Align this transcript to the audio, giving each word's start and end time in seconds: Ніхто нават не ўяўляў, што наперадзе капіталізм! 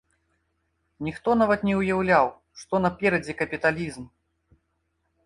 Ніхто 1.07 1.35
нават 1.41 1.59
не 1.69 1.75
ўяўляў, 1.81 2.25
што 2.63 2.73
наперадзе 2.87 3.37
капіталізм! 3.43 4.03